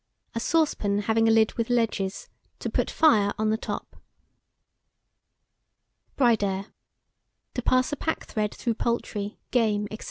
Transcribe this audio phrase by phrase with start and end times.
[0.33, 3.97] A saucepan having a lid with ledges, to put fire on the top.
[6.15, 6.73] BRIDER.
[7.53, 9.99] To pass a packthread through poultry, game, &c.